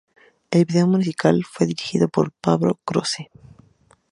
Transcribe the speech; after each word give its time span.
El 0.49 0.65
video 0.65 0.87
musical 0.87 1.45
fue 1.47 1.67
dirigido 1.67 2.07
por 2.09 2.31
Pablo 2.31 2.79
Croce. 2.85 3.29